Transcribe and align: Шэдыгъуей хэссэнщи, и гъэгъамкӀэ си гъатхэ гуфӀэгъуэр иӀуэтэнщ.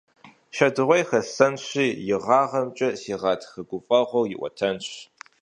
Шэдыгъуей 0.55 1.03
хэссэнщи, 1.09 1.85
и 2.13 2.13
гъэгъамкӀэ 2.23 2.89
си 3.01 3.13
гъатхэ 3.21 3.61
гуфӀэгъуэр 3.69 4.29
иӀуэтэнщ. 4.33 4.87